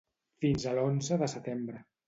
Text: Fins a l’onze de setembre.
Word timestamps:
Fins 0.45 0.65
a 0.71 0.73
l’onze 0.79 1.21
de 1.25 1.31
setembre. 1.37 1.87